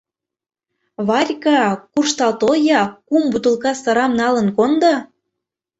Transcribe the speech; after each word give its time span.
—Варька, 1.07 1.59
куржтал 1.91 2.31
тол-я, 2.41 2.81
кум 3.07 3.23
бутылка 3.31 3.71
сырам 3.81 4.11
налын 4.21 4.47
кондо! 4.57 4.93